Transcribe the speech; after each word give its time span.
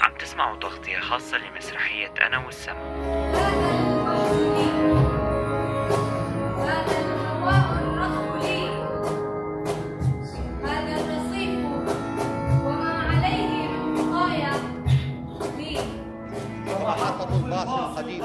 عم 0.00 0.14
تسمعوا 0.18 0.56
تغطية 0.60 0.98
خاصة 1.00 1.38
لمسرحية 1.38 2.14
أنا 2.26 2.46
والسما 2.46 3.06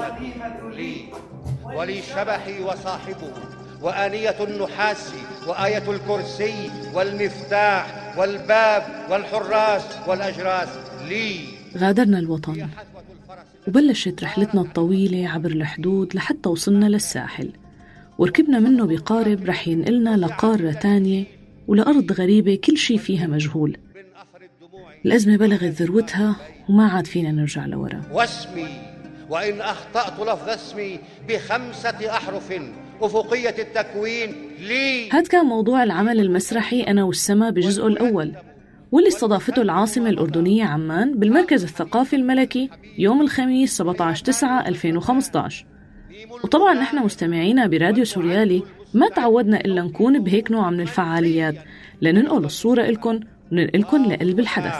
القديمة 0.02 0.70
لي 0.70 1.04
ولي 1.64 2.02
شبحي 2.02 2.62
وصاحبه 2.62 3.32
وآنية 3.82 4.36
النحاس 4.40 5.12
وآية 5.46 5.90
الكرسي 5.90 6.70
والمفتاح 6.94 8.14
والباب 8.18 8.82
والحراس 9.10 9.82
والأجراس. 10.08 10.68
لي. 11.08 11.40
غادرنا 11.78 12.18
الوطن. 12.18 12.68
وبلشت 13.68 14.22
رحلتنا 14.22 14.60
الطويلة 14.60 15.28
عبر 15.28 15.50
الحدود 15.50 16.14
لحتى 16.14 16.48
وصلنا 16.48 16.86
للساحل. 16.86 17.50
وركبنا 18.18 18.58
منه 18.58 18.86
بقارب 18.86 19.44
رح 19.44 19.68
ينقلنا 19.68 20.16
لقارة 20.16 20.72
تانية 20.72 21.24
ولأرض 21.68 22.12
غريبة 22.12 22.58
كل 22.64 22.76
شي 22.76 22.98
فيها 22.98 23.26
مجهول. 23.26 23.76
الأزمة 25.06 25.36
بلغت 25.36 25.64
ذروتها 25.64 26.36
وما 26.68 26.88
عاد 26.88 27.06
فينا 27.06 27.30
نرجع 27.30 27.66
لورا. 27.66 28.02
واسمي. 28.12 28.68
وإن 29.30 29.60
أخطأت 29.60 30.20
لفظ 30.20 30.48
اسمي 30.48 30.98
بخمسة 31.28 32.16
أحرف. 32.16 32.52
أفقية 33.02 33.54
التكوين 33.58 34.34
لي. 34.60 35.10
هذا 35.10 35.28
كان 35.28 35.44
موضوع 35.44 35.82
العمل 35.82 36.20
المسرحي 36.20 36.82
أنا 36.82 37.04
والسما 37.04 37.50
بجزءه 37.50 37.86
الأول. 37.86 38.32
واللي 38.92 39.08
استضافته 39.08 39.62
العاصمة 39.62 40.10
الأردنية 40.10 40.64
عمان 40.64 41.18
بالمركز 41.18 41.62
الثقافي 41.62 42.16
الملكي 42.16 42.70
يوم 42.98 43.20
الخميس 43.20 43.76
17 43.76 44.24
9 44.24 44.68
2015 44.68 45.66
وطبعا 46.44 46.74
نحن 46.74 46.98
مستمعينا 46.98 47.66
براديو 47.66 48.04
سوريالي 48.04 48.62
ما 48.94 49.08
تعودنا 49.08 49.60
إلا 49.60 49.82
نكون 49.82 50.24
بهيك 50.24 50.50
نوع 50.50 50.70
من 50.70 50.80
الفعاليات. 50.80 51.54
لننقل 52.02 52.44
الصورة 52.44 52.82
إلكن 52.82 53.20
وننقلكن 53.52 54.02
لقلب 54.02 54.40
الحدث. 54.40 54.74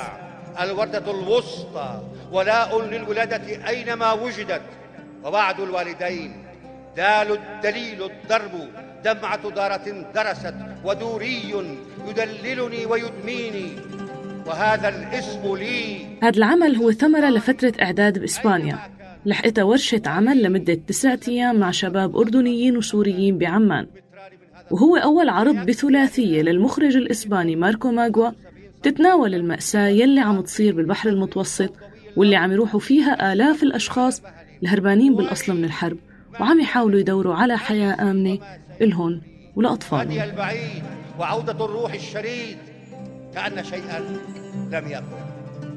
الوردة 0.61 1.11
الوسطى 1.11 2.03
ولاء 2.33 2.83
للولادة 2.83 3.69
أينما 3.69 4.13
وجدت 4.13 4.63
ووعد 5.25 5.61
الوالدين. 5.61 6.42
دال 6.97 7.39
الدليل 7.39 8.03
الضرب 8.03 8.53
دمعة 9.05 9.51
دارة 9.51 10.07
درست 10.15 10.55
ودوري 10.85 11.43
يدللني 12.09 12.87
ويدميني. 12.87 13.69
وهذا 14.47 14.89
الاسم 14.89 15.57
لي. 15.57 16.07
هذا 16.23 16.37
العمل 16.37 16.77
هو 16.77 16.93
ثمرة 16.93 17.31
لفترة 17.31 17.73
إعداد 17.83 18.19
بإسبانيا. 18.19 18.79
لحقتها 19.27 19.65
ورشة 19.65 20.03
عمل 20.07 20.43
لمدة 20.43 20.75
تسعة 20.75 21.21
أيام 21.29 21.57
مع 21.61 21.71
شباب 21.71 22.17
أردنيين 22.17 22.77
وسوريين 22.77 23.39
بعمان. 23.39 23.87
وهو 24.71 24.97
أول 24.97 25.29
عرض 25.29 25.67
بثلاثية 25.67 26.43
للمخرج 26.43 26.97
الإسباني 26.97 27.57
ماركو 27.57 27.91
ماغوا. 27.91 28.31
تتناول 28.83 29.35
المأساة 29.35 29.87
يلي 29.87 30.21
عم 30.21 30.41
تصير 30.41 30.75
بالبحر 30.75 31.09
المتوسط 31.09 31.73
واللي 32.17 32.37
عم 32.37 32.53
يروحوا 32.53 32.81
فيها 32.81 33.33
آلاف 33.33 33.63
الأشخاص 33.63 34.23
الهربانين 34.63 35.15
بالأصل 35.15 35.57
من 35.57 35.65
الحرب. 35.65 35.97
وعم 36.41 36.61
يحاولوا 36.61 37.01
يدوروا 37.01 37.35
على 37.35 37.59
حياة 37.59 38.11
آمنة 38.11 38.39
إلهن 38.81 39.15
هدي 39.15 39.23
ولأطفالهم 39.57 40.23
البعيد 40.23 40.83
وعودة 41.19 41.65
الروح 41.65 41.93
الشريد. 41.93 42.59
كأن 43.35 43.65
شيئا 43.65 43.99
لم 44.71 44.89
يكن 44.89 45.23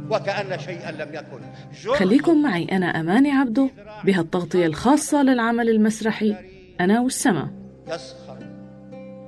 وكأن 0.10 0.60
شيئا 0.60 0.92
لم 0.92 1.14
يكن. 1.14 1.42
خليكم 1.96 2.42
معي 2.42 2.66
أنا 2.66 3.00
أماني 3.00 3.32
عبدو 3.32 3.70
بهالتغطية 4.04 4.66
الخاصة 4.66 5.24
للعمل 5.24 5.70
المسرحي 5.70 6.36
أنا 6.82 7.00
والسما. 7.00 7.52
يسخر 7.88 8.38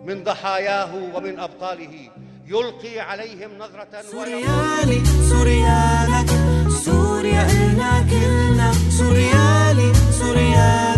من 0.05 0.23
ضحاياه 0.23 1.15
ومن 1.15 1.39
أبطاله 1.39 2.09
يلقي 2.47 2.99
عليهم 2.99 3.49
نظرة 3.59 4.01
سوريالي 4.11 5.05
سوريالك 5.05 6.29
سوريا 6.69 7.51
إلنا 7.51 8.05
كلنا. 8.09 8.71
سوريالي 8.89 9.93
سوريالك. 10.11 10.96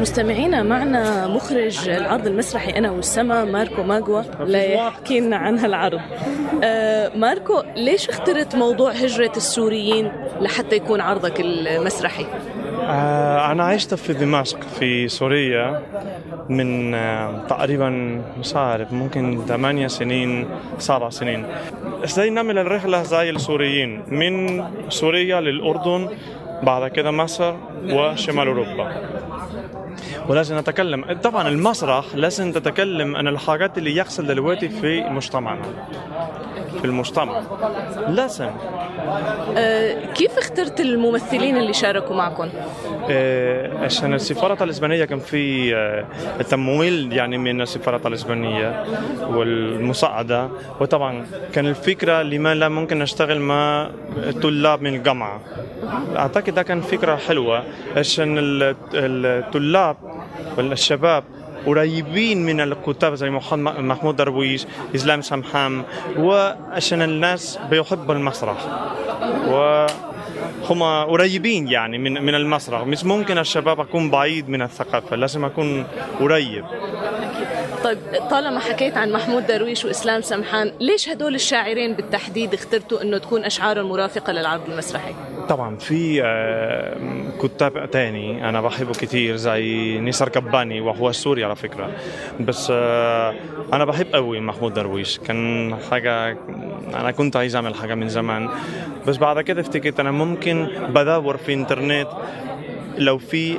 مستمعينا 0.00 0.62
معنا 0.62 1.26
مخرج 1.28 1.88
العرض 1.88 2.26
المسرحي 2.26 2.70
أنا 2.70 2.90
والسما 2.90 3.44
ماركو 3.44 3.82
ماغوا 3.82 4.22
ليحكي 4.40 5.20
لنا 5.20 5.36
عن 5.36 5.58
هالعرض 5.58 6.00
آه 6.64 7.16
ماركو 7.16 7.62
ليش 7.76 8.08
اخترت 8.08 8.56
موضوع 8.56 8.90
هجرة 8.90 9.32
السوريين 9.36 10.12
لحتى 10.40 10.76
يكون 10.76 11.00
عرضك 11.00 11.40
المسرحي؟ 11.40 12.26
آه، 12.92 13.52
أنا 13.52 13.64
عشت 13.64 13.94
في 13.94 14.12
دمشق 14.12 14.60
في 14.60 15.08
سوريا 15.08 15.82
من 16.48 16.94
آه، 16.94 17.46
تقريبا 17.48 17.88
مش 18.40 18.56
عارف 18.56 18.92
ممكن 18.92 19.44
ثمانية 19.46 19.86
سنين 19.86 20.48
سبع 20.78 21.10
سنين. 21.10 21.46
إزاي 22.04 22.30
نعمل 22.30 22.58
الرحلة 22.58 23.02
زي 23.02 23.30
السوريين 23.30 24.02
من 24.08 24.64
سوريا 24.88 25.40
للأردن 25.40 26.08
بعد 26.62 26.90
كده 26.90 27.10
مصر 27.10 27.54
وشمال 27.90 28.46
أوروبا. 28.46 28.92
ولازم 30.28 30.58
نتكلم. 30.58 31.04
طبعا 31.22 31.48
المسرح 31.48 32.04
لازم 32.14 32.52
تتكلم 32.52 33.16
عن 33.16 33.28
الحاجات 33.28 33.78
اللي 33.78 33.96
يحصل 33.96 34.26
دلوقتي 34.26 34.68
في 34.68 35.00
مجتمعنا. 35.00 35.62
في 36.82 36.88
المجتمع 36.88 37.40
لازم 38.08 38.50
آه 39.56 40.04
كيف 40.14 40.38
اخترت 40.38 40.80
الممثلين 40.80 41.56
اللي 41.56 41.72
شاركوا 41.72 42.16
معكم؟ 42.16 42.48
آه، 43.10 43.78
عشان 43.84 44.14
السفارة 44.14 44.64
الإسبانية 44.64 45.04
كان 45.04 45.18
في 45.18 45.74
آه، 45.76 46.42
تمويل 46.42 47.12
يعني 47.12 47.38
من 47.38 47.60
السفارة 47.60 48.08
الإسبانية 48.08 48.84
والمساعدة. 49.28 50.48
وطبعا 50.80 51.26
كان 51.52 51.66
الفكرة 51.66 52.22
لما 52.22 52.54
لا 52.54 52.68
ممكن 52.68 52.98
نشتغل 52.98 53.38
مع 53.40 53.90
طلاب 54.42 54.82
من 54.82 54.94
الجامعة. 54.94 55.40
أعتقد 56.16 56.54
ده 56.54 56.62
كان 56.62 56.80
فكرة 56.80 57.16
حلوة 57.16 57.62
عشان 57.96 58.38
ال- 58.38 58.74
الطلاب 58.94 59.96
والشباب 60.58 61.24
قريبين 61.66 62.46
من 62.46 62.60
الكتاب 62.60 63.14
زي 63.14 63.30
محمود 63.30 64.16
درويش 64.16 64.66
إسلام 64.94 65.22
سمحام 65.22 65.84
وعشان 66.18 67.02
الناس 67.02 67.58
بيحبوا 67.70 68.14
المسرح. 68.14 68.56
وهم 69.46 70.82
قريبين 70.82 71.68
يعني 71.68 71.98
من 71.98 72.24
من 72.24 72.34
المسرح. 72.34 72.80
مش 72.86 73.04
ممكن 73.04 73.38
الشباب 73.38 73.80
أكون 73.80 74.10
بعيد 74.10 74.48
من 74.48 74.62
الثقافة 74.62 75.16
لازم 75.16 75.44
أكون 75.44 75.86
قريب. 76.20 76.64
طيب 77.84 77.98
طالما 78.30 78.60
حكيت 78.60 78.96
عن 78.96 79.12
محمود 79.12 79.46
درويش 79.46 79.84
وإسلام 79.84 80.20
سمحان 80.20 80.72
ليش 80.80 81.08
هدول 81.08 81.34
الشاعرين 81.34 81.92
بالتحديد 81.92 82.54
اخترتوا 82.54 83.02
أنه 83.02 83.18
تكون 83.18 83.44
أشعارهم 83.44 83.88
مرافقة 83.88 84.32
للعرض 84.32 84.70
المسرحي؟ 84.70 85.14
طبعا 85.48 85.76
في 85.76 86.22
آه، 86.24 86.96
كتاب 87.42 87.90
تاني 87.90 88.48
أنا 88.48 88.60
بحبه 88.60 88.92
كتير 88.92 89.36
زي 89.36 89.98
نيسر 89.98 90.28
كباني 90.28 90.80
وهو 90.80 91.12
سوري 91.12 91.44
على 91.44 91.56
فكرة. 91.56 91.90
بس 92.40 92.68
آه، 92.70 93.34
أنا 93.72 93.84
بحب 93.84 94.06
قوي 94.14 94.40
محمود 94.40 94.74
درويش. 94.74 95.18
كان 95.18 95.76
حاجة 95.90 96.36
أنا 96.94 97.10
كنت 97.10 97.36
عايز 97.36 97.56
أعمل 97.56 97.74
حاجة 97.74 97.94
من 97.94 98.08
زمان. 98.08 98.48
بس 99.06 99.16
بعد 99.16 99.40
كده 99.40 99.60
افتكرت 99.60 100.00
أنا 100.00 100.10
ممكن 100.10 100.68
بدور 100.88 101.36
في 101.36 101.54
إنترنت 101.54 102.08
لو 102.98 103.18
في 103.18 103.56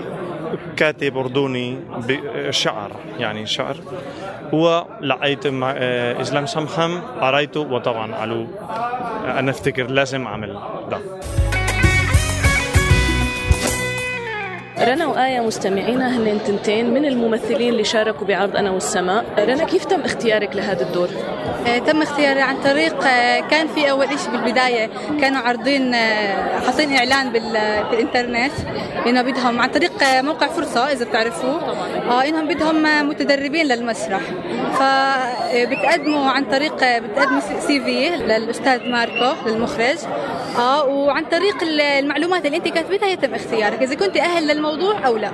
كاتب 0.78 1.18
أردني 1.18 1.78
بشعر 2.08 2.92
يعني 3.20 3.46
شعر. 3.46 3.76
ولقيت 4.54 5.46
آه، 5.46 6.22
إسلام 6.22 6.46
سمحم 6.46 7.00
قريته 7.22 7.60
وطبعا 7.60 8.16
قالوا 8.16 8.46
أنا 9.26 9.52
أفتكر 9.52 9.88
لازم 9.88 10.28
أعمل 10.28 10.60
ده. 10.92 11.00
رنا 14.84 15.08
وآية 15.08 15.40
مستمعينا 15.40 16.18
هن 16.18 16.40
تنتين 16.48 16.94
من 16.94 17.06
الممثلين 17.06 17.70
اللي 17.70 17.84
شاركوا 17.84 18.28
بعرض 18.28 18.56
أنا 18.56 18.72
والسماء. 18.72 19.26
رنا 19.40 19.64
كيف 19.64 19.86
تم 19.86 20.02
اختيارك 20.02 20.56
لهذا 20.56 20.82
الدور؟ 20.82 21.10
آه، 21.68 21.78
تم 21.78 22.02
اختياري 22.02 22.42
عن 22.42 22.58
طريق 22.64 23.04
آه، 23.08 23.40
كان 23.40 23.68
في 23.68 23.92
أول 23.92 24.08
شيء 24.08 24.32
بالبداية 24.32 24.90
كانوا 25.22 25.42
عارضين 25.42 25.94
آه، 25.94 26.60
حاطين 26.60 26.96
إعلان 26.96 27.30
بال- 27.32 27.86
في 27.90 27.94
الانترنت 27.94 28.52
إنه 29.08 29.22
بدهم 29.22 29.62
عن 29.62 29.70
طريق 29.70 30.04
آه، 30.04 30.22
موقع 30.22 30.48
فرصة 30.48 30.92
إذا 30.92 31.06
بتعرفوه. 31.06 31.62
آه 32.10 32.24
إنهم 32.28 32.48
بدهم 32.48 32.86
آه، 32.86 33.02
متدربين 33.04 33.66
للمسرح. 33.66 34.22
فبتقدموا 34.80 36.30
عن 36.32 36.46
طريق 36.46 36.84
آه، 36.84 37.00
بتقدموا 37.00 37.40
سي 37.68 37.80
في 37.82 38.10
للأستاذ 38.10 38.90
ماركو 38.90 39.50
للمخرج. 39.50 39.98
آه 40.58 40.86
وعن 40.86 41.26
طريق 41.26 41.64
ال- 41.64 41.82
المعلومات 41.82 42.46
اللي 42.46 42.58
انت 42.58 42.68
كاتبتها 42.68 43.08
يتم 43.10 43.34
اختيارك 43.36 43.82
إذا 43.82 43.96
كنت 43.96 44.18
أهل 44.18 44.48
للموضوع 44.48 45.08
أو 45.08 45.18
لا 45.18 45.32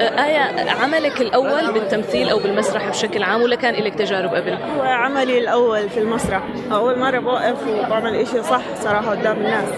آه، 0.00 0.24
آية 0.26 0.70
عملك 0.70 1.20
الأول 1.20 1.72
بالتمثيل 1.72 2.28
أو 2.28 2.38
بالمسرح 2.38 2.88
بشكل 2.88 3.22
عام 3.22 3.42
ولا 3.42 3.56
كان 3.56 3.74
لك 3.74 3.94
تجارب 3.94 4.34
قبل؟ 4.34 4.52
هو 4.76 4.82
عملي 4.82 5.38
الأول 5.38 5.88
في 5.90 6.00
المسرح 6.00 6.42
أول 6.72 6.98
مرة 6.98 7.18
بوقف 7.18 7.56
وبعمل 7.68 8.14
إشي 8.14 8.42
صح 8.42 8.60
صراحة 8.80 9.10
قدام 9.10 9.36
الناس 9.36 9.68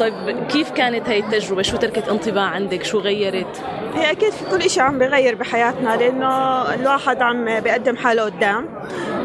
طيب 0.00 0.46
كيف 0.48 0.70
كانت 0.70 1.08
هاي 1.08 1.18
التجربة؟ 1.18 1.62
شو 1.62 1.76
تركت 1.76 2.08
انطباع 2.08 2.44
عندك؟ 2.44 2.84
شو 2.84 2.98
غيرت؟ 2.98 3.62
هي 3.94 4.10
أكيد 4.10 4.30
في 4.30 4.44
كل 4.50 4.62
إشي 4.64 4.80
عم 4.80 4.98
بغير 4.98 5.34
بحياتنا 5.34 5.96
لأنه 5.96 6.28
الواحد 6.74 7.22
عم 7.22 7.60
بيقدم 7.60 7.96
حاله 7.96 8.22
قدام 8.22 8.68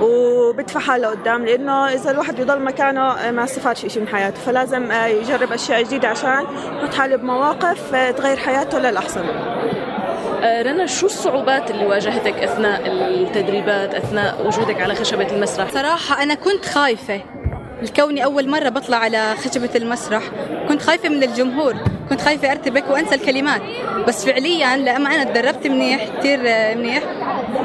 وبدفع 0.01 0.79
حاله 0.79 1.07
قدام 1.07 1.45
لأنه 1.45 1.94
إذا 1.94 2.11
الواحد 2.11 2.35
بيضل 2.35 2.61
مكانه 2.61 3.31
ما 3.31 3.44
استفادش 3.44 3.85
إشي 3.85 3.99
من 3.99 4.07
حياته. 4.07 4.38
فلازم 4.38 4.91
يجرب 4.91 5.51
أشياء 5.51 5.83
جديدة 5.83 6.07
عشان 6.07 6.45
يحط 6.77 6.94
حاله 6.94 7.15
بمواقف 7.15 7.91
تغير 8.17 8.38
حياته 8.38 8.79
للأحسن. 8.79 9.25
آه، 10.44 10.61
رنا 10.61 10.85
شو 10.85 11.05
الصعوبات 11.05 11.71
اللي 11.71 11.85
واجهتك 11.85 12.33
أثناء 12.33 12.81
التدريبات 12.88 13.95
أثناء 13.95 14.47
وجودك 14.47 14.81
على 14.81 14.95
خشبة 14.95 15.27
المسرح؟ 15.31 15.71
صراحة 15.71 16.23
أنا 16.23 16.33
كنت 16.33 16.65
خايفة. 16.65 17.21
لكوني 17.81 18.23
أول 18.23 18.49
مرة 18.49 18.69
بطلع 18.69 18.97
على 18.97 19.35
خشبة 19.35 19.69
المسرح 19.75 20.23
كنت 20.69 20.81
خايفة 20.81 21.09
من 21.09 21.23
الجمهور 21.23 21.75
كنت 22.09 22.21
خايفة 22.21 22.51
أرتبك 22.51 22.83
وأنسى 22.89 23.15
الكلمات. 23.15 23.61
بس 24.07 24.25
فعليا 24.25 24.77
لما 24.77 25.15
أنا 25.15 25.23
تدربت 25.23 25.67
منيح 25.67 26.07
كثير 26.19 26.39
آه، 26.45 26.75
منيح 26.75 27.03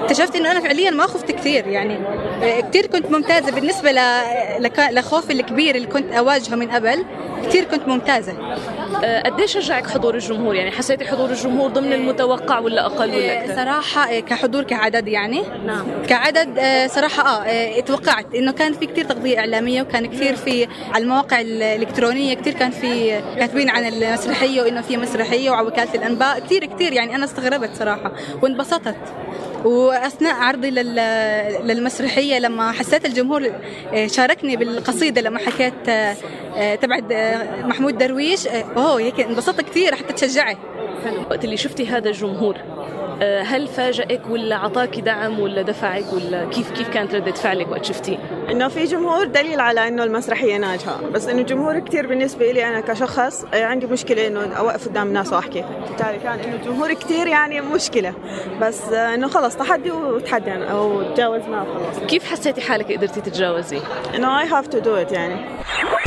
اكتشفت 0.03 0.37
إنه 0.37 0.51
أنا 0.51 0.61
فعليا 0.61 0.91
ما 0.91 1.03
خفت 1.03 1.31
كثير 1.31 1.67
يعني 1.67 1.97
آه، 1.97 2.22
كثير 2.43 2.87
كنت 2.87 3.11
ممتازة 3.11 3.51
بالنسبة. 3.53 3.93
لخوفي 4.91 5.33
الكبير 5.33 5.75
اللي 5.75 5.87
كنت 5.87 6.13
أواجهه 6.13 6.55
من 6.55 6.71
قبل 6.71 7.05
كثير 7.43 7.65
كنت 7.65 7.89
ممتازة 7.89 8.33
آه، 9.05 9.23
قديش 9.23 9.53
شجعك 9.53 9.87
حضور 9.87 10.15
الجمهور؟ 10.15 10.55
يعني 10.55 10.71
حسيتي 10.71 11.05
حضور 11.05 11.31
الجمهور 11.31 11.71
ضمن 11.71 11.93
المتوقع 11.93 12.59
ولا 12.59 12.87
أقل 12.87 13.11
ولا 13.11 13.33
آه، 13.33 13.45
أكثر؟ 13.45 13.57
صراحة 13.57 14.11
آه، 14.13 14.21
كحضور 14.21 14.63
كعدد 14.63 15.09
يعني 15.09 15.43
نعم 15.67 15.87
كعدد 16.09 16.61
صراحة 16.91 17.47
آه 17.47 17.81
توقعت 17.81 18.35
إنه 18.35 18.53
كان 18.53 18.73
في 18.73 18.87
كثير 18.87 19.05
تغطية 19.05 19.39
إعلامية 19.39 19.83
وكان 19.83 20.07
كثير 20.07 20.37
في 20.37 20.69
على 20.95 21.05
المواقع 21.05 21.41
الإلكترونية 21.41 22.35
كثير 22.35 22.53
كان 22.53 22.71
في 22.71 23.21
كاتبين 23.39 23.71
عن 23.71 23.85
المسرحية 23.85 24.63
وإنه 24.63 24.81
في 24.81 24.97
مسرحية 24.97 25.51
وعلى 25.51 25.67
وكالة 25.67 25.95
الأنباء 25.95 26.39
كثير 26.39 26.65
كثير 26.65 26.93
يعني 26.93 27.15
أنا 27.15 27.25
استغربت 27.25 27.71
صراحة 27.79 28.13
وانبسطت 28.43 28.97
وأثناء 29.65 30.35
عرضي 30.35 30.71
لل- 30.71 31.67
للمسرحية 31.69 32.39
لما 32.39 32.73
حسيت 32.73 33.05
الجمهور 33.07 33.53
آه، 33.95 34.07
شاركني 34.07 34.57
بالقصيدة 34.57 35.21
لما 35.21 35.39
حكيت 35.39 35.89
آه، 35.89 36.17
آه، 36.57 36.75
تبعت 36.75 37.05
محمود 37.65 37.99
درويش 37.99 38.47
أوه 38.47 39.01
هيك 39.01 39.21
انبسطت 39.21 39.61
كثير 39.61 39.95
حتى 39.95 40.13
تشجعت 40.13 40.57
وقت 41.31 41.45
اللي 41.45 41.57
شفتي 41.57 41.87
هذا 41.87 42.09
الجمهور؟ 42.09 42.57
هل 43.23 43.69
فاجئك 43.69 44.31
ولا 44.31 44.57
عطاك 44.57 45.01
دعم 45.01 45.41
ولا 45.41 45.63
دفعك 45.63 46.13
ولا 46.13 46.45
كيف 46.45 46.71
كيف 46.71 46.89
كانت 46.89 47.15
ردة 47.15 47.33
فعلك 47.33 47.71
وقت 47.71 47.85
شفتيه؟ 47.85 48.19
إنه 48.51 48.69
في 48.69 48.85
جمهور 48.85 49.25
دليل 49.27 49.61
على 49.61 49.89
إنه 49.89 50.05
المسرحية 50.05 50.57
ناجحة 50.57 51.01
بس 51.11 51.27
إنه 51.27 51.41
الجمهور 51.41 51.79
كثير 51.79 52.07
بالنسبة 52.07 52.53
لي 52.53 52.69
أنا 52.69 52.81
كشخص 52.81 53.45
آه، 53.55 53.65
عندي 53.65 53.87
مشكلة 53.87 54.27
إنه 54.27 54.55
أوقف 54.55 54.89
قدام 54.89 55.09
الناس 55.09 55.33
وأحكي 55.33 55.65
بالتالي 55.89 56.19
كان 56.19 56.39
إنه 56.39 56.55
الجمهور 56.55 56.93
كثير 56.93 57.27
يعني 57.27 57.61
مشكلة 57.61 58.15
بس 58.61 58.83
آه، 58.93 59.15
إنه 59.15 59.29
خلص 59.29 59.57
تحدي 59.57 59.91
وتحدي 59.91 60.51
يعني 60.51 60.71
أو 60.71 61.03
تجاوزناه 61.03 61.65
خلص 61.65 61.99
كيف 62.07 62.31
حسيتي 62.31 62.61
حالك 62.61 62.93
قدرتي 62.93 63.21
تتجاوزي؟ 63.21 63.81
إنه 64.15 64.41
I 64.41 64.47
have 64.47 64.67
to 64.67 64.79
do 64.79 64.95
it 64.95 65.13
يعني 65.13 65.35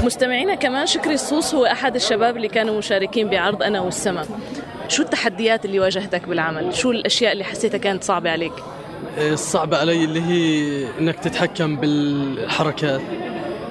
مستمعينا 0.03 0.55
كمان 0.55 0.85
شكري 0.85 1.13
الصوص 1.13 1.55
هو 1.55 1.65
أحد 1.65 1.95
الشباب 1.95 2.37
اللي 2.37 2.47
كانوا 2.47 2.77
مشاركين 2.77 3.29
بعرض 3.29 3.63
أنا 3.63 3.81
والسما 3.81 4.25
شو 4.87 5.03
التحديات 5.03 5.65
اللي 5.65 5.79
واجهتك 5.79 6.27
بالعمل؟ 6.27 6.75
شو 6.75 6.91
الأشياء 6.91 7.31
اللي 7.31 7.43
حسيتها 7.43 7.77
كانت 7.77 8.03
صعبة 8.03 8.29
عليك؟ 8.29 8.53
الصعبة 9.17 9.77
علي 9.77 10.03
اللي 10.03 10.21
هي 10.21 10.87
إنك 10.99 11.19
تتحكم 11.19 11.75
بالحركات 11.75 13.01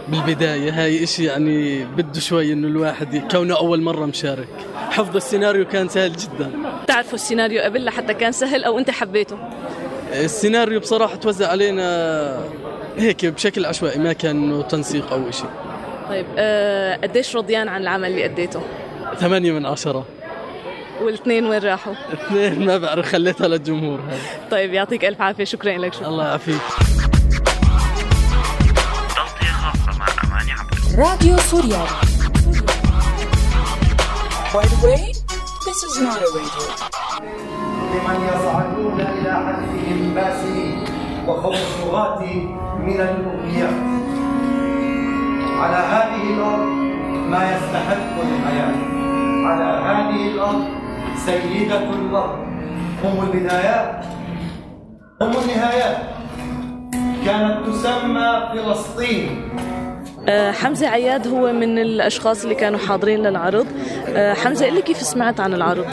بالبداية 0.08 0.82
هاي 0.84 1.04
إشي 1.04 1.24
يعني 1.24 1.84
بده 1.84 2.20
شوي 2.20 2.52
إنه 2.52 2.68
الواحد 2.68 3.16
كونه 3.30 3.56
أول 3.56 3.82
مرة 3.82 4.06
مشارك 4.06 4.48
حفظ 4.90 5.16
السيناريو 5.16 5.64
كان 5.64 5.88
سهل 5.88 6.12
جدا 6.12 6.50
تعرفوا 6.86 7.14
السيناريو 7.14 7.62
قبل 7.62 7.84
لحتى 7.84 8.14
كان 8.14 8.32
سهل 8.32 8.64
أو 8.64 8.78
أنت 8.78 8.90
حبيته؟ 8.90 9.38
السيناريو 10.12 10.80
بصراحة 10.80 11.16
توزع 11.16 11.48
علينا 11.48 12.40
هيك 12.98 13.26
بشكل 13.26 13.66
عشوائي 13.66 13.98
ما 13.98 14.12
كان 14.12 14.36
إنه 14.36 14.62
تنسيق 14.62 15.12
أو 15.12 15.28
إشي 15.28 15.44
طيب 16.08 16.26
آه 16.38 16.96
قديش 16.96 17.36
رضيان 17.36 17.68
عن 17.68 17.82
العمل 17.82 18.10
اللي 18.10 18.24
أديته؟ 18.24 18.60
ثمانية 19.18 19.52
من 19.52 19.66
عشرة 19.66 20.06
والاثنين 21.02 21.46
وين 21.46 21.62
راحوا؟ 21.62 21.94
اثنين 22.12 22.66
ما 22.66 22.78
بعرف 22.78 23.12
خليتها 23.12 23.48
للجمهور. 23.48 24.00
طيب 24.50 24.72
يعطيك 24.74 25.04
ألف 25.04 25.20
عافية 25.22 25.44
شكرا 25.44 25.78
لك 25.78 25.94
شكرا. 25.94 26.08
الله 26.08 26.24
يعافيك. 26.24 26.60
تغطية 29.16 29.52
خاصة 29.52 29.98
مع 29.98 30.06
أماني 30.24 30.52
عبد 30.52 30.98
راديو 30.98 31.38
سوريالي 31.38 31.86
By 34.54 34.64
the 34.72 34.86
way, 34.86 35.02
this 35.66 35.78
is 35.88 35.94
not 36.06 36.18
a 36.26 36.28
radio. 36.38 36.64
لمن 37.94 38.18
يصعدون 38.28 39.00
إلى 39.00 39.32
حدثهم 39.46 40.14
باسلين 40.14 40.84
وفوق 41.26 41.54
الطغاة 41.54 42.20
من 42.86 43.00
الأمنيات 43.00 43.80
على 45.60 45.76
هذه 45.76 46.22
الأرض 46.34 46.68
ما 47.30 47.42
يستحق 47.52 48.20
الحياة. 48.20 49.03
على 49.46 49.64
هذه 49.64 50.28
الأرض 50.28 50.64
سيدة 51.16 51.78
الأرض 51.78 52.38
هم 53.04 53.16
البدايات. 53.22 54.04
هم 55.22 55.32
النهايات. 55.42 55.96
كانت 57.24 57.66
تسمى 57.66 58.28
فلسطين. 58.52 59.50
حمزة 60.28 60.86
عياد 60.88 61.28
هو 61.28 61.52
من 61.52 61.78
الأشخاص 61.78 62.42
اللي 62.42 62.54
كانوا 62.54 62.78
حاضرين 62.78 63.22
للعرض. 63.22 63.66
آه، 64.08 64.34
حمزة 64.34 64.66
قل 64.66 64.80
كيف 64.80 64.96
سمعت 65.02 65.40
عن 65.40 65.54
العرض؟ 65.54 65.84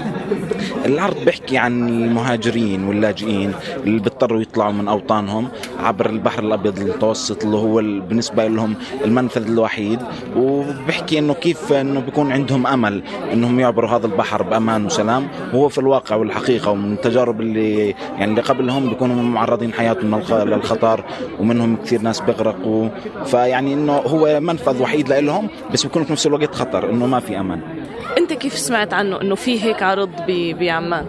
العرض 0.86 1.18
بيحكي 1.26 1.58
عن 1.58 1.90
المهاجرين 1.90 2.84
واللاجئين 2.88 3.54
اللي 3.84 4.00
بيضطروا 4.00 4.42
يطلعوا 4.42 4.72
من 4.72 4.88
أوطانهم 4.88 5.48
عبر 5.80 6.10
البحر 6.10 6.44
الأبيض 6.44 6.80
المتوسط 6.80 7.44
اللي 7.44 7.58
هو 7.58 7.80
ال- 7.80 8.02
بالنسبة 8.02 8.48
لهم 8.48 8.74
المنفذ 9.06 9.48
الوحيد. 9.48 10.00
وبيحكي 10.38 11.20
إنه 11.20 11.34
كيف 11.34 11.74
إنه 11.74 12.00
بيكون 12.00 12.32
عندهم 12.32 12.68
أمل 12.68 13.04
إنهم 13.34 13.60
يعبروا 13.60 13.90
هذا 13.90 14.06
البحر 14.06 14.44
بأمان 14.44 14.86
وسلام. 14.86 15.28
وهو 15.54 15.70
في 15.70 15.78
الواقع 15.78 16.16
والحقيقة 16.16 16.72
ومن 16.72 16.94
التجارب 16.94 17.42
اللي 17.42 17.90
يعني 17.90 18.26
اللي 18.32 18.42
قبلهم 18.42 18.90
بيكونوا 18.90 19.16
معرضين 19.16 19.74
حياتهم 19.74 20.22
للخ- 20.22 20.32
للخطر 20.34 21.04
ومنهم 21.40 21.76
كثير 21.76 22.02
ناس 22.02 22.20
بيغرقوا. 22.20 22.90
فيعني 23.26 23.74
إنه 23.74 23.94
هو 23.94 24.21
منفذ 24.26 24.82
وحيد 24.82 25.14
لهم 25.14 25.48
بس 25.74 25.84
بيكون 25.84 26.04
في 26.04 26.12
نفس 26.12 26.28
الوقت 26.28 26.56
خطر 26.56 26.90
إنه 26.90 27.06
ما 27.06 27.20
في 27.20 27.40
أمان. 27.40 27.62
أنت 28.18 28.34
كيف 28.34 28.58
سمعت 28.58 28.94
عنه 28.94 29.22
إنه 29.22 29.36
في 29.36 29.64
هيك 29.64 29.84
عرض 29.84 30.10
بعمان؟ 30.60 31.06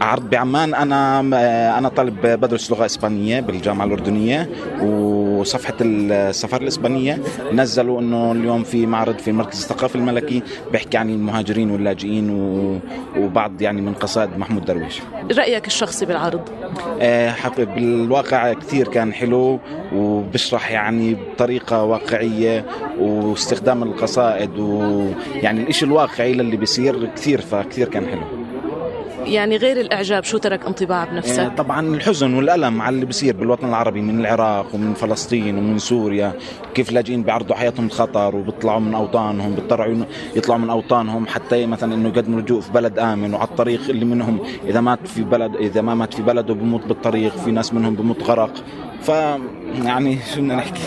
عرض 0.00 0.30
بعمان 0.30 0.74
أنا 0.74 1.20
أنا 1.78 1.88
طالب 1.88 2.26
بدرس 2.26 2.70
لغة 2.70 2.86
إسبانية 2.86 3.40
بالجامعة 3.40 3.84
الأردنية 3.84 4.48
وصفحة 4.82 5.74
السفاره 5.80 6.62
الإسبانية 6.62 7.18
نزلوا 7.52 8.00
إنه 8.00 8.32
اليوم 8.32 8.62
في 8.62 8.86
معرض 8.86 9.18
في 9.18 9.30
المركز 9.30 9.62
الثقافي 9.62 9.96
الملكي 9.96 10.42
بيحكي 10.72 10.96
عن 10.98 11.10
المهاجرين 11.10 11.70
واللاجئين 11.70 12.30
وبعض 13.18 13.62
يعني 13.62 13.80
من 13.80 13.94
قصائد 13.94 14.38
محمود 14.38 14.64
درويش. 14.64 15.00
رأيك 15.38 15.66
الشخصي 15.66 16.06
بالعرض؟ 16.06 16.40
آه، 17.00 17.34
بالواقع 17.58 18.52
كثير 18.52 18.88
كان 18.88 19.12
حلو 19.12 19.58
وبشرح 19.94 20.70
يعني 20.70 21.14
بطريقة 21.14 21.84
واقعية 21.84 22.64
واستخدام 22.98 23.82
القصائد 23.82 24.58
ويعني 24.58 25.62
الإشي 25.62 25.84
الواقعي 25.84 26.32
للي 26.32 26.56
بيصير 26.56 27.06
كثير 27.16 27.40
فكثير 27.40 27.88
كان 27.88 28.06
حلو. 28.06 28.51
يعني 29.26 29.56
غير 29.56 29.80
الإعجاب 29.80 30.24
شو 30.24 30.38
ترك 30.38 30.66
انطباع 30.66 31.04
بنفسك 31.04 31.52
طبعا 31.56 31.96
الحزن 31.96 32.34
والألم 32.34 32.82
على 32.82 32.94
اللي 32.94 33.06
بيصير 33.06 33.36
بالوطن 33.36 33.68
العربي 33.68 34.00
من 34.00 34.20
العراق 34.20 34.74
ومن 34.74 34.94
فلسطين 34.94 35.58
ومن 35.58 35.78
سوريا 35.78 36.32
كيف 36.74 36.92
لاجئين 36.92 37.22
بيعرضوا 37.22 37.56
حياتهم 37.56 37.88
خطر 37.88 38.36
وبيطلعوا 38.36 38.80
من 38.80 38.94
أوطانهم 38.94 39.54
بيضطروا 39.54 40.04
يطلعوا 40.36 40.60
من 40.60 40.70
أوطانهم 40.70 41.26
حتى 41.26 41.66
مثلا 41.66 41.94
إنه 41.94 42.08
يقدموا 42.08 42.40
لجوء 42.40 42.60
في 42.60 42.72
بلد 42.72 42.98
آمن 42.98 43.34
وعلى 43.34 43.48
الطريق 43.48 43.80
اللي 43.88 44.04
منهم 44.04 44.40
إذا 44.66 44.80
مات 44.80 45.06
في 45.06 45.22
بلد 45.22 45.56
إذا 45.56 45.80
ما 45.80 45.94
مات 45.94 46.14
في 46.14 46.22
بلده 46.22 46.54
بموت 46.54 46.86
بالطريق 46.86 47.36
في 47.36 47.50
ناس 47.50 47.74
منهم 47.74 47.94
بموت 47.94 48.22
غرق. 48.22 48.52
ف 49.02 49.08
يعني 49.84 50.18
شو 50.34 50.40
بدنا 50.40 50.56
نحكي؟ 50.56 50.80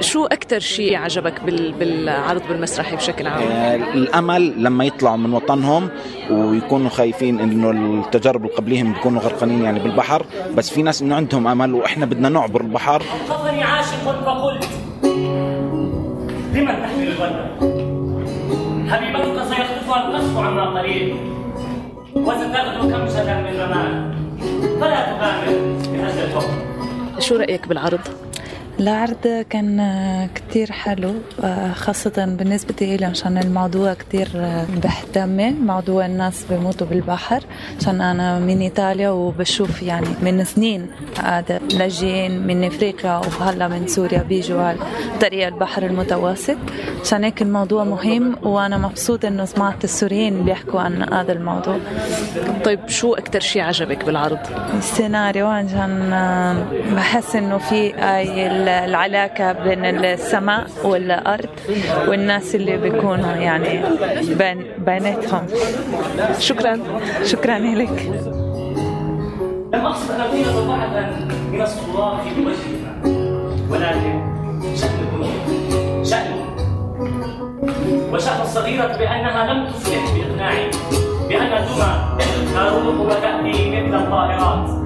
شو 0.00 0.26
أكثر 0.26 0.58
شيء 0.58 0.96
عجبك 0.96 1.40
بال... 1.44 1.72
بالعرض 1.72 2.42
بالمسرحي 2.48 2.96
بشكل 2.96 3.26
عام؟ 3.26 3.42
آه، 3.42 3.74
الأمل 3.74 4.62
لما 4.64 4.84
يطلعوا 4.84 5.16
من 5.16 5.32
وطنهم 5.32 5.88
ويكونوا 6.30 6.90
خايفين 6.90 7.40
إنه 7.40 7.70
التجارب 8.04 8.44
اللي 8.44 8.56
قبليهم 8.56 8.92
بيكونوا 8.92 9.20
غرقانين 9.22 9.62
يعني 9.62 9.78
بالبحر 9.80 10.26
بس 10.56 10.70
في 10.70 10.82
ناس 10.82 11.02
إنه 11.02 11.16
عندهم 11.16 11.46
أمل 11.46 11.74
وإحنا 11.74 12.06
بدنا 12.06 12.28
نعبر 12.28 12.60
البحر. 12.60 13.02
حضري 13.30 13.62
عاشق 13.62 14.24
فقلت 14.24 14.68
لمن 16.54 16.66
تحمل 16.66 17.08
الولد؟ 17.08 17.46
حبيبتك 18.90 19.44
سيخطفها 19.48 20.08
القصف 20.08 20.36
عما 20.38 20.80
قليل 20.80 21.16
وستغدو 22.14 22.80
كمشة 22.80 23.40
من 23.40 23.60
رماد 23.60 24.16
فلا 24.80 25.04
تغامر 25.06 25.48
أجل 26.08 26.18
الحب. 26.24 26.75
شو 27.18 27.36
رأيك 27.36 27.68
بالعرض؟ 27.68 28.00
العرض 28.80 29.44
كان 29.50 30.28
كتير 30.34 30.72
حلو 30.72 31.14
آه، 31.44 31.72
خاصة 31.72 32.24
بالنسبة 32.38 32.74
إلي 32.82 33.04
عشان 33.04 33.38
الموضوع 33.38 33.94
كتير 33.94 34.28
آه، 34.36 34.66
بهتمه 34.82 35.50
موضوع 35.50 36.06
الناس 36.06 36.44
بيموتوا 36.50 36.86
بالبحر. 36.86 37.44
عشان 37.80 38.00
أنا 38.00 38.38
من 38.38 38.60
إيطاليا 38.60 39.10
وبشوف 39.10 39.82
يعني 39.82 40.06
من 40.22 40.44
سنين 40.44 40.86
هذا 41.22 41.58
لاجئين 41.58 42.46
من 42.46 42.64
إفريقيا 42.64 43.16
وهلا 43.16 43.68
من 43.68 43.86
سوريا 43.86 44.22
بيجوا 44.22 44.62
على 44.62 44.78
طريق 45.20 45.46
البحر 45.46 45.82
المتوسط. 45.82 46.56
عشان 47.00 47.24
هيك 47.24 47.42
الموضوع 47.42 47.84
مهم 47.84 48.36
وأنا 48.42 48.78
مبسوطة 48.78 49.28
إنه 49.28 49.44
سمعت 49.44 49.84
السوريين 49.84 50.44
بيحكوا 50.44 50.80
عن 50.80 51.12
هذا 51.12 51.32
الموضوع. 51.32 51.78
طيب 52.64 52.88
شو 52.88 53.14
أكتر 53.14 53.40
شيء 53.40 53.62
عجبك 53.62 54.04
بالعرض؟ 54.04 54.38
السيناريو 54.78 55.46
عشان 55.46 56.12
آه، 56.12 56.64
بحس 56.94 57.36
إنه 57.36 57.58
في 57.58 57.92
هاي 57.92 58.46
العلاقة 58.68 59.52
بين 59.52 59.84
السماء 59.84 60.66
والأرض 60.84 61.48
والناس 62.08 62.54
اللي 62.54 62.76
بيكونوا 62.76 63.32
يعني 63.32 63.80
بين 64.34 64.66
بيناتهم. 64.78 65.46
شكرا. 66.38 66.78
شكرا 67.24 67.58
لك. 67.58 68.12
لم 69.74 69.86
أقصد 69.86 70.10
أن 70.10 70.20
أكون 70.20 70.68
من 71.52 71.62
الصراخ 71.62 72.20
بوجهها 72.36 72.92
ولكن 73.70 74.22
شأن 74.76 74.98
الدنيا 75.02 76.04
شأن. 76.04 76.26
وشأن 78.12 78.40
الصغيرة 78.42 78.86
بأنها 78.86 79.52
لم 79.54 79.66
تفلح 79.66 80.04
بإقناعي 80.14 80.70
بأن 81.28 81.52
الدمى 81.52 81.92
تروح 82.54 83.00
وتأتي 83.00 83.70
مثل 83.70 83.94
الطائرات. 83.94 84.85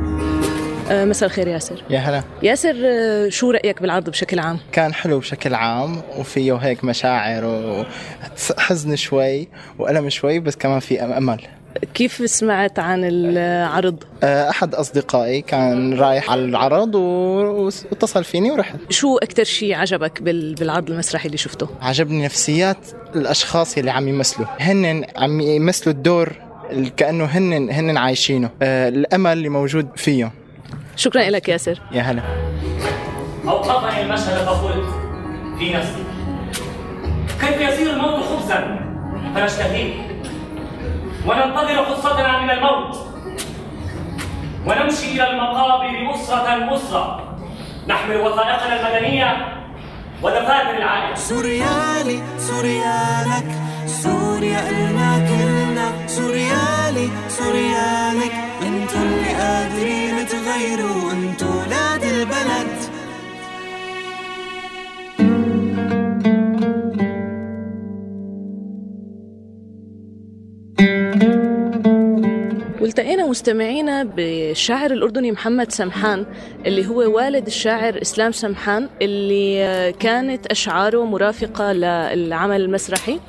مساء 0.91 1.29
الخير 1.29 1.49
ياسر. 1.49 1.83
يا 1.91 1.99
هلا. 1.99 2.23
ياسر 2.43 2.75
آه، 2.85 3.29
شو 3.29 3.51
رأيك 3.51 3.83
بالعرض 3.83 4.11
بشكل 4.11 4.39
عام؟ 4.39 4.59
كان 4.73 4.95
حلو 4.95 5.19
بشكل 5.19 5.55
عام 5.55 6.03
وفيه 6.19 6.55
هيك 6.55 6.85
مشاعر 6.85 7.45
وحزن 7.45 8.97
شوي 8.97 9.49
وألم 9.79 10.09
شوي 10.09 10.41
بس 10.41 10.57
كمان 10.57 10.81
في 10.81 11.03
أمل. 11.03 11.41
كيف 11.95 12.31
سمعت 12.31 12.79
عن 12.79 13.05
العرض؟ 13.05 14.05
آه، 14.23 14.51
أحد 14.51 14.75
أصدقائي 14.75 15.41
كان 15.41 15.95
رايح 15.95 16.31
على 16.31 16.45
العرض 16.45 16.95
واتصل 16.95 18.25
فيني 18.25 18.51
ورحت. 18.51 18.77
شو 18.91 19.19
أكثر 19.19 19.45
شيء 19.45 19.75
عجبك 19.75 20.23
بالعرض 20.23 20.91
المسرحي 20.91 21.27
اللي 21.27 21.39
شفته؟ 21.39 21.69
عجبني 21.83 22.25
نفسيات 22.25 22.77
الأشخاص 23.17 23.79
اللي 23.79 23.91
عم 23.91 24.09
يمثلوا. 24.09 24.47
هن 24.61 25.05
عم 25.17 25.41
يمثلوا 25.41 25.95
الدور 25.95 26.33
كأنه 26.97 27.25
هن 27.25 27.71
هن 27.71 27.97
عايشينه. 27.97 28.51
الأمل 28.63 29.33
اللي 29.33 29.49
موجود 29.49 29.89
فيهم. 29.97 30.31
شكرا 31.01 31.23
لك 31.23 31.49
ياسر. 31.49 31.81
يا 31.93 32.03
هلا. 32.03 32.23
أوقفني 33.49 34.03
المشهد 34.03 34.45
فقلت 34.47 34.89
في 35.59 35.75
نفسي. 35.75 36.05
كيف 37.41 37.61
يصير 37.61 37.91
الموت 37.91 38.25
خبزا؟ 38.25 38.81
فنشتهيه. 39.35 39.93
وننتظر 41.27 41.79
قصتنا 41.79 42.43
من 42.43 42.51
الموت. 42.51 42.97
ونمشي 44.67 45.13
إلى 45.13 45.31
المقابر 45.31 46.15
أسرة 46.15 46.75
أسرة 46.75 47.37
نحمل 47.89 48.17
وثائقنا 48.17 48.81
المدنية 48.81 49.31
ودفاتر 50.23 50.77
العائلة. 50.77 51.15
سوريالي 51.15 52.23
سوريالك. 52.39 53.49
سوريا 53.87 54.71
إلنا 54.71 55.19
كلنا. 55.29 56.07
سوريالي 56.07 57.11
سوريالك. 57.29 58.33
انتو 58.63 58.97
اللي 58.97 59.33
قادرين. 59.41 60.00
والتقينا 72.91 73.27
مستمعينا 73.27 74.03
بالشاعر 74.03 74.91
الأردني 74.91 75.33
محمد 75.33 75.73
سمحان 75.73 76.27
اللي 76.67 76.87
هو 76.87 77.17
والد 77.17 77.47
الشاعر 77.47 78.03
إسلام 78.03 78.33
سمحان 78.33 78.89
اللي 79.03 79.93
كانت 79.93 80.47
أشعاره 80.47 81.05
مرافقة 81.05 81.73
للعمل 81.73 82.61
المسرحي. 82.61 83.21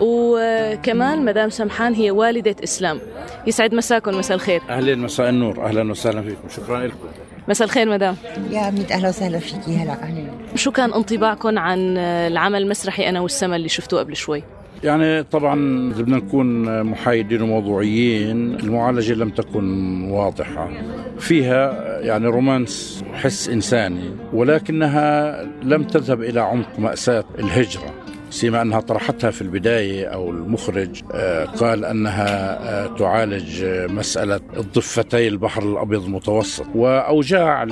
وكمان 0.00 1.24
مدام 1.24 1.50
سمحان 1.50 1.94
هي 1.94 2.10
والدة 2.10 2.56
إسلام. 2.64 3.00
يسعد 3.46 3.74
مساكم 3.74 4.18
مساء 4.18 4.34
الخير. 4.34 4.62
أهلا 4.68 4.94
مساء 4.94 5.28
النور. 5.28 5.66
أهلا 5.66 5.90
وسهلا 5.90 6.22
فيكم. 6.22 6.48
شكرا 6.56 6.86
لكم. 6.86 7.08
مساء 7.48 7.66
الخير 7.66 7.88
مدام. 7.88 8.16
يا 8.50 8.70
ميت 8.70 8.92
أهلا 8.92 9.08
وسهلا 9.08 9.38
فيكي 9.38 9.76
هلا 9.76 9.92
أهلا. 9.92 10.24
شو 10.54 10.70
كان 10.70 10.92
انطباعكم 10.92 11.58
عن 11.58 11.96
العمل 11.98 12.62
المسرحي 12.62 13.08
أنا 13.08 13.20
والسما 13.20 13.56
اللي 13.56 13.68
شفتوه 13.68 14.00
قبل 14.00 14.16
شوي؟ 14.16 14.42
يعني 14.82 15.22
طبعا 15.22 15.90
اذا 15.92 16.02
بدنا 16.02 16.16
نكون 16.16 16.82
محايدين 16.82 17.42
وموضوعيين 17.42 18.54
المعالجة 18.54 19.12
لم 19.12 19.30
تكن 19.30 20.02
واضحة. 20.10 20.70
فيها 21.18 22.00
يعني 22.00 22.26
رومانس 22.26 23.04
حس 23.12 23.48
إنساني 23.48 24.10
ولكنها 24.32 25.42
لم 25.62 25.82
تذهب 25.84 26.22
إلى 26.22 26.40
عمق 26.40 26.78
مأساة 26.78 27.24
الهجرة 27.38 28.04
سيما 28.34 28.62
أنها 28.62 28.80
طرحتها 28.80 29.30
في 29.30 29.42
البداية 29.42 30.06
أو 30.06 30.30
المخرج 30.30 31.02
آه، 31.12 31.44
قال 31.44 31.84
أنها 31.84 32.58
آه، 32.84 32.96
تعالج 32.96 33.62
آه، 33.62 33.86
مسألة 33.86 34.40
الضفتي 34.56 35.28
البحر 35.28 35.62
الأبيض 35.62 36.04
المتوسط 36.04 36.66
وأوجاع 36.74 37.66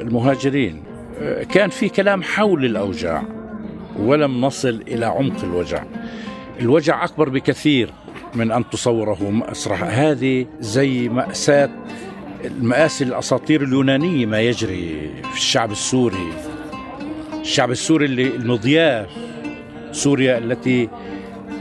المهاجرين. 0.00 0.82
كان 1.50 1.70
في 1.70 1.88
كلام 1.88 2.22
حول 2.22 2.64
الأوجاع. 2.64 3.22
ولم 3.98 4.40
نصل 4.40 4.82
إلى 4.88 5.06
عمق 5.06 5.44
الوجع. 5.44 5.84
الوجع 6.60 7.04
أكبر 7.04 7.28
بكثير 7.28 7.90
من 8.34 8.52
أن 8.52 8.70
تصوره 8.70 9.30
مسرح. 9.30 9.82
هذه 9.82 10.46
زي 10.60 11.08
مأساة 11.08 11.70
المآسي 12.44 13.04
الأساطير 13.04 13.62
اليونانية 13.62 14.26
ما 14.26 14.40
يجري 14.40 15.10
في 15.32 15.36
الشعب 15.36 15.72
السوري. 15.72 16.32
الشعب 17.40 17.70
السوري 17.70 18.06
اللي 18.06 18.36
المضياف. 18.36 19.08
سوريا 19.92 20.38
التي 20.38 20.88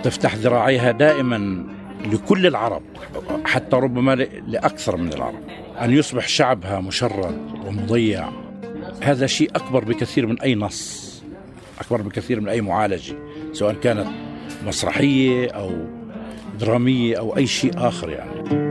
تفتح 0.03 0.35
ذراعيها 0.35 0.91
دائما 0.91 1.65
لكل 2.11 2.47
العرب 2.47 2.81
حتى 3.45 3.75
ربما 3.75 4.15
لأكثر 4.47 4.97
من 4.97 5.13
العرب. 5.13 5.39
أن 5.81 5.91
يصبح 5.93 6.27
شعبها 6.27 6.79
مشرد 6.79 7.37
ومضيع. 7.65 8.29
هذا 9.01 9.27
شيء 9.27 9.49
أكبر 9.55 9.83
بكثير 9.83 10.27
من 10.27 10.41
أي 10.41 10.55
نص. 10.55 11.10
أكبر 11.81 12.01
بكثير 12.01 12.41
من 12.41 12.49
أي 12.49 12.61
معالجة 12.61 13.15
سواء 13.53 13.73
كانت 13.73 14.07
مسرحية 14.65 15.51
أو 15.51 15.71
درامية 16.59 17.19
أو 17.19 17.37
أي 17.37 17.47
شيء 17.47 17.71
آخر 17.77 18.09
يعني. 18.09 18.61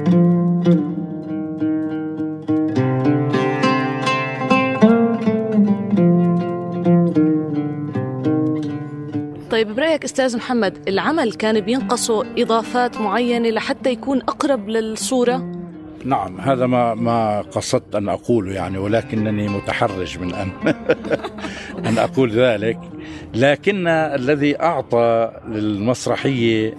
طيب 9.50 9.74
برأيك 9.74 10.04
أستاذ 10.04 10.36
محمد 10.36 10.88
العمل 10.88 11.32
كان 11.32 11.60
بينقصه 11.60 12.24
إضافات 12.38 13.00
معينة 13.00 13.50
لحتى 13.50 13.90
يكون 13.90 14.22
أقرب 14.22 14.68
للصورة؟ 14.68 15.60
نعم 16.04 16.40
هذا 16.40 16.66
ما 16.66 16.94
ما 16.94 17.40
قصدت 17.40 17.94
أن 17.94 18.08
أقوله 18.08 18.52
يعني 18.52 18.78
ولكنني 18.78 19.48
متحرج 19.48 20.18
من 20.18 20.34
أن 20.34 20.50
أن 21.88 21.98
أقول 21.98 22.30
ذلك. 22.30 22.78
لكن 23.34 23.88
الذي 23.88 24.60
أعطى 24.60 25.30
للمسرحية 25.48 26.76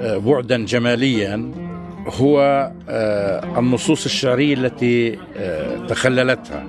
آه، 0.00 0.16
بعدا 0.16 0.64
جماليا 0.64 1.52
هو 2.06 2.40
آه، 2.88 3.58
النصوص 3.58 4.04
الشعرية 4.04 4.54
التي 4.54 5.18
آه، 5.36 5.86
تخللتها. 5.86 6.66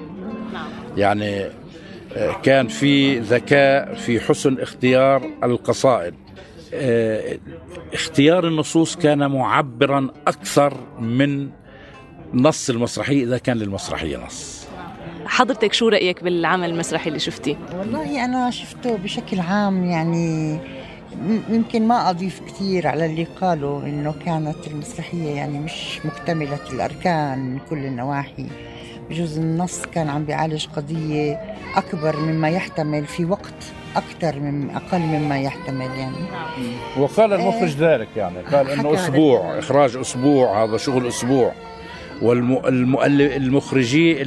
يعني 0.97 1.45
كان 2.43 2.67
في 2.67 3.19
ذكاء 3.19 3.95
في 3.95 4.19
حسن 4.19 4.59
اختيار 4.59 5.29
القصائد 5.43 6.13
اختيار 7.93 8.47
النصوص 8.47 8.95
كان 8.95 9.31
معبرا 9.31 10.07
أكثر 10.27 10.73
من 10.99 11.49
نص 12.33 12.69
المسرحية 12.69 13.23
إذا 13.23 13.37
كان 13.37 13.57
للمسرحية 13.57 14.17
نص 14.17 14.58
حضرتك 15.39 15.73
شو 15.73 15.87
رأيك 15.89 16.23
بالعمل 16.23 16.69
المسرحي 16.69 17.07
اللي 17.07 17.19
شفتيه؟ 17.19 17.55
والله 17.77 18.25
أنا 18.25 18.51
شفته 18.51 18.97
بشكل 18.97 19.39
عام 19.39 19.85
يعني 19.85 20.59
يمكن 21.49 21.87
ما 21.87 22.09
أضيف 22.09 22.41
كثير 22.47 22.87
على 22.87 23.05
اللي 23.05 23.27
قالوا 23.41 23.83
إنه 23.83 24.13
كانت 24.25 24.67
المسرحية 24.67 25.29
يعني 25.29 25.59
مش 25.59 25.99
مكتملة 26.05 26.59
الأركان 26.73 27.39
من 27.39 27.59
كل 27.69 27.77
النواحي. 27.77 28.45
بجوز 29.09 29.37
النص 29.37 29.81
كان 29.81 30.09
عم 30.09 30.25
بيعالج 30.25 30.67
قضية 30.75 31.55
أكبر 31.75 32.19
مما 32.19 32.49
يحتمل 32.49 33.05
في 33.05 33.25
وقت 33.25 33.63
أكثر 33.95 34.39
من 34.39 34.69
أقل 34.69 34.99
مما 34.99 35.39
يحتمل 35.39 35.89
يعني. 35.97 36.25
وقال 36.97 37.33
المخرج 37.33 37.69
ذلك 37.69 38.07
يعني 38.15 38.39
قال 38.39 38.95
أسبوع 38.95 39.51
هذا. 39.51 39.59
إخراج 39.59 39.97
أسبوع 39.97 40.63
هذا 40.63 40.77
شغل 40.77 41.07
أسبوع. 41.07 41.51
والمؤلفي 42.21 44.21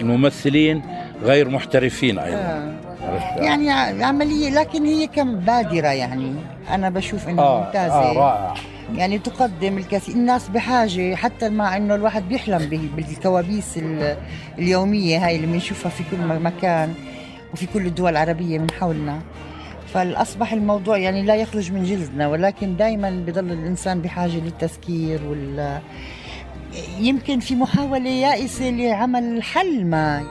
الممثلين 0.00 0.82
غير 1.22 1.48
محترفين 1.48 2.18
أيضا. 2.18 2.36
آه. 2.38 2.74
عرفت؟ 3.02 3.42
يعني 3.42 3.70
عملية 4.04 4.50
لكن 4.50 4.84
هي 4.84 5.06
كم 5.06 5.36
بادرة 5.36 5.88
يعني؟ 5.88 6.34
أنا 6.70 6.90
بشوف 6.90 7.28
إنها 7.28 7.44
آه، 7.44 7.64
ممتازة. 7.66 7.94
آه، 7.94 8.12
رائع. 8.12 8.54
يعني 8.94 9.18
تقدم 9.18 9.78
الكثير. 9.78 10.14
الناس 10.14 10.48
بحاجة 10.48 11.14
حتى 11.14 11.48
مع 11.48 11.76
إنه 11.76 11.94
الواحد 11.94 12.28
بيحلم 12.28 12.58
به- 12.58 12.88
بالكوابيس 12.96 13.78
ال- 13.78 14.16
اليومية 14.58 15.26
هاي 15.26 15.36
اللي 15.36 15.46
بنشوفها 15.46 15.90
في 15.90 16.02
كل 16.10 16.40
مكان 16.42 16.94
وفي 17.52 17.66
كل 17.66 17.86
الدول 17.86 18.10
العربية 18.10 18.58
من 18.58 18.70
حولنا. 18.70 19.18
فالأصبح 19.94 20.52
الموضوع 20.52 20.98
يعني 20.98 21.22
لا 21.22 21.34
يخرج 21.36 21.72
من 21.72 21.84
جلدنا 21.84 22.28
ولكن 22.28 22.76
دائما 22.76 23.10
بضل 23.26 23.52
الإنسان 23.52 24.00
بحاجة 24.00 24.36
للتذكير 24.44 25.20
وال 25.26 25.78
يمكن 27.00 27.40
في 27.40 27.54
محاولة 27.54 28.10
يائسة 28.10 28.70
لعمل 28.70 29.42
حل 29.42 29.84
ما. 29.86 30.22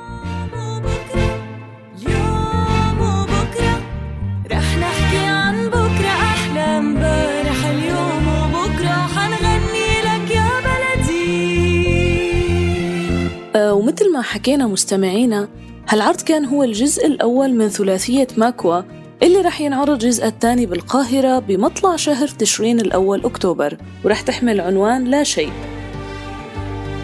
رح 4.51 4.77
نحكي 4.77 5.25
عن 5.25 5.67
بكرة 5.67 6.07
أحلى 6.07 6.59
امبارح 6.59 7.65
اليوم 7.65 8.27
وبكرة 8.27 9.07
حنغني 9.15 10.01
لك 10.01 10.31
يا 10.35 10.49
بلدي 10.65 11.47
ومثل 13.71 14.13
ما 14.13 14.21
حكينا 14.21 14.67
مستمعينا 14.67 15.47
هالعرض 15.89 16.21
كان 16.21 16.45
هو 16.45 16.63
الجزء 16.63 17.07
الأول 17.07 17.53
من 17.53 17.69
ثلاثية 17.69 18.27
ماكوا 18.37 18.81
اللي 19.23 19.41
رح 19.41 19.61
ينعرض 19.61 19.89
الجزء 19.89 20.25
الثاني 20.25 20.65
بالقاهرة 20.65 21.39
بمطلع 21.39 21.95
شهر 21.95 22.27
تشرين 22.27 22.79
الأول 22.79 23.25
أكتوبر 23.25 23.77
ورح 24.03 24.21
تحمل 24.21 24.61
عنوان 24.61 25.03
لا 25.05 25.23
شيء. 25.23 25.51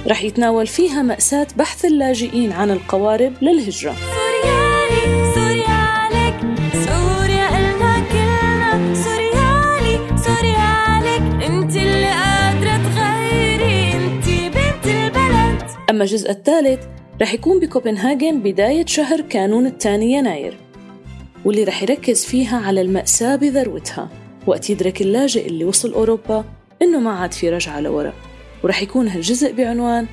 رح 0.08 0.24
يتناول 0.24 0.68
فيها 0.68 1.02
مأساة 1.02 1.48
بحث 1.58 1.86
اللاجئين 1.86 2.52
عن 2.52 2.72
القوارب 2.72 3.34
للهجرة. 3.42 3.96
سوريالي 3.96 5.34
سوريالك 5.36 6.40
سوريا 6.74 7.48
إلنا 7.58 8.04
كلنا. 8.12 8.94
سوريالي 8.96 10.18
سوريالك 10.18 11.44
انت 11.44 11.76
اللي 11.76 12.12
قادرة 12.12 12.90
تغيري. 12.90 13.94
انت 13.94 14.26
بنت 14.26 14.86
البلد. 14.86 15.70
أما 15.90 16.04
الجزء 16.04 16.32
الثالث 16.32 16.80
رح 17.22 17.34
يكون 17.34 17.60
بكوبنهاجن 17.60 18.40
بداية 18.40 18.86
شهر 18.86 19.22
كانون 19.22 19.66
الثاني 19.66 20.14
يناير 20.14 20.58
واللي 21.46 21.64
رح 21.64 21.84
يركز 21.84 22.26
فيها 22.26 22.58
على 22.58 22.82
المأساة 22.82 23.36
بذروتها 23.36 24.10
وقت 24.48 24.70
يدرك 24.70 25.02
اللاجئ 25.02 25.48
اللي 25.48 25.66
وصل 25.66 25.94
أوروبا 25.94 26.46
إنه 26.82 27.00
ما 27.00 27.12
عاد 27.12 27.34
في 27.34 27.50
رجعة 27.50 27.80
لورا. 27.80 28.14
ورح 28.64 28.82
يكون 28.82 29.08
هالجزء 29.08 29.54
بعنوان 29.54 30.08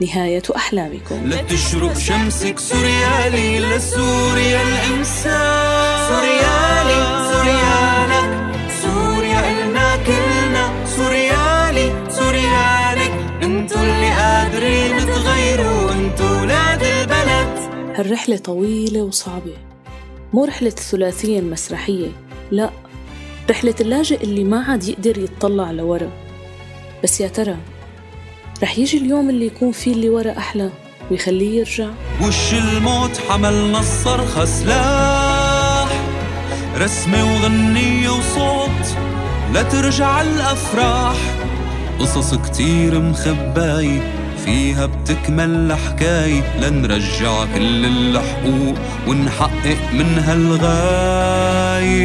نهاية 0.00 0.42
أحلامكم. 0.56 1.26
لا 1.26 1.42
تشرق 1.42 1.98
شمسك 1.98 2.58
سوريالي 2.58 3.58
لسوريا 3.58 4.62
الإنسان. 4.62 6.08
سوريالي 6.08 7.00
سوريالك 7.32 8.56
سوريا 8.82 9.40
إلنا 9.50 9.96
كلنا. 9.96 10.86
سوريالي 10.86 12.10
سوريالك 12.10 13.42
انتو 13.42 13.78
اللي 13.80 14.10
قادرين 14.10 14.98
تغيروا 14.98 15.92
انتو 15.92 16.40
ولاد 16.42 16.82
البلد. 16.82 17.56
هالرحلة 17.96 18.36
طويلة 18.36 19.02
وصعبة. 19.02 19.56
مو 20.32 20.44
رحلة 20.44 20.68
الثلاثية 20.68 21.38
المسرحية 21.38 22.08
لا. 22.50 22.70
رحلة 23.50 23.74
اللاجئ 23.80 24.22
اللي 24.22 24.44
ما 24.44 24.64
عاد 24.64 24.84
يقدر 24.84 25.18
يتطلع 25.18 25.70
لورا. 25.70 26.10
بس 27.04 27.20
يا 27.20 27.28
ترى 27.28 27.56
رح 28.62 28.78
يجي 28.78 28.98
اليوم 28.98 29.30
اللي 29.30 29.46
يكون 29.46 29.72
فيه 29.72 29.92
اللي 29.92 30.08
ورا 30.08 30.38
أحلى 30.38 30.70
ويخليه 31.10 31.58
يرجع. 31.58 31.88
وش 32.22 32.54
الموت 32.54 33.18
حملنا 33.28 33.78
الصرخة 33.80 34.44
سلاح 34.44 35.88
رسمة 36.78 37.24
وغنية 37.34 38.08
وصوت 38.10 38.96
لا 39.54 39.62
ترجع 39.62 40.20
الأفراح. 40.20 41.16
قصص 42.00 42.34
كتير 42.34 43.00
مخباية 43.00 44.12
فيها 44.44 44.86
بتكمل 44.86 45.50
الحكاية 45.50 46.42
لنرجع 46.60 47.44
كل 47.54 47.84
الحقوق 47.86 48.74
ونحقق 49.08 49.78
منها 49.92 50.32
الغاية 50.34 51.96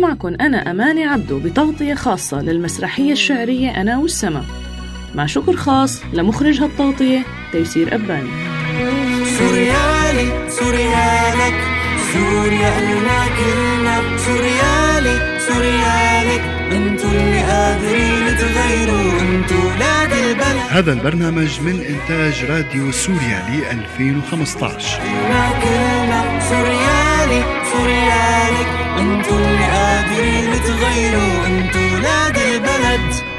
كنت 0.00 0.08
معكم 0.08 0.34
أنا 0.40 0.70
أماني 0.70 1.04
عبدو 1.04 1.38
بتغطية 1.38 1.94
خاصة 1.94 2.42
للمسرحية 2.42 3.12
الشعرية 3.12 3.80
أنا 3.80 3.98
والسما. 3.98 4.44
مع 5.14 5.26
شكر 5.26 5.56
خاص 5.56 6.02
لمخرج 6.12 6.60
هالتغطية 6.60 7.22
تيسير 7.52 7.94
أباني 7.94 8.30
سوريالي 9.38 10.50
سوريالك 10.50 11.54
سوريا 12.12 12.78
إلنا 12.78 13.24
كلنا. 13.38 14.00
سوريالي 14.18 15.38
سوريالك 15.48 16.42
انتو 16.72 17.08
اللي 17.08 17.40
قادرين 17.42 18.36
تغيروا. 18.38 19.20
انتو 19.20 19.54
ولاد 19.54 20.12
البلد 20.12 20.60
هذا 20.70 20.92
البرنامج 20.92 21.60
من 21.60 21.80
إنتاج 21.80 22.44
راديو 22.44 22.92
سوريا 22.92 23.42
ل 23.50 23.64
2015 23.70 25.02
إلنا 25.02 25.50
كلنا 25.62 26.40
سوريالي 26.50 26.89
ليالي 27.30 27.64
سوري 27.72 28.00
انتو 28.98 29.34
اللي 29.36 29.66
قادرين 29.66 30.62
تغيروا 30.62 31.46
انتو 31.46 31.78
ولاد 31.78 32.36
البلد. 32.36 33.29